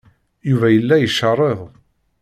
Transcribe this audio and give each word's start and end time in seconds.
Yuba 0.49 0.67
yella 0.69 0.95
icerreḍ. 0.99 1.59